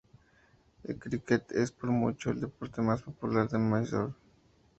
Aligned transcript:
El 0.83 0.97
críquet 0.97 1.51
es 1.51 1.71
por 1.71 1.91
mucho, 1.91 2.31
el 2.31 2.41
deporte 2.41 2.81
más 2.81 3.03
popular 3.03 3.47
de 3.47 3.59
Mysore. 3.59 4.15